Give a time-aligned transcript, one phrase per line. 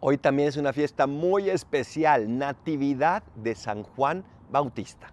[0.00, 5.12] Hoy también es una fiesta muy especial, Natividad de San Juan Bautista.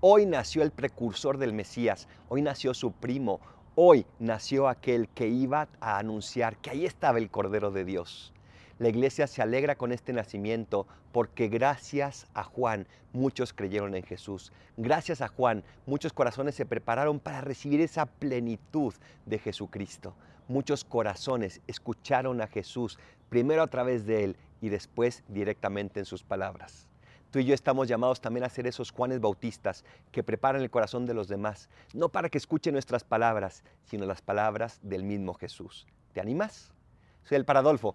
[0.00, 3.40] Hoy nació el precursor del Mesías, hoy nació su primo,
[3.74, 8.32] hoy nació aquel que iba a anunciar que ahí estaba el Cordero de Dios.
[8.80, 14.52] La iglesia se alegra con este nacimiento porque gracias a Juan muchos creyeron en Jesús.
[14.76, 18.92] Gracias a Juan muchos corazones se prepararon para recibir esa plenitud
[19.26, 20.16] de Jesucristo.
[20.48, 26.24] Muchos corazones escucharon a Jesús primero a través de él y después directamente en sus
[26.24, 26.88] palabras.
[27.30, 31.06] Tú y yo estamos llamados también a ser esos Juanes Bautistas que preparan el corazón
[31.06, 35.86] de los demás, no para que escuchen nuestras palabras, sino las palabras del mismo Jesús.
[36.12, 36.72] ¿Te animas?
[37.24, 37.94] Soy el Paradolfo.